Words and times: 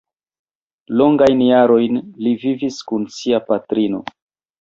Longajn 1.01 1.43
jarojn 1.47 1.99
li 2.27 2.33
vivis 2.45 2.79
kun 2.93 3.05
sia 3.19 3.41
patrino. 3.51 4.01